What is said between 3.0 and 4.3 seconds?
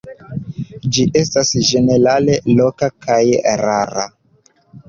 kaj rara.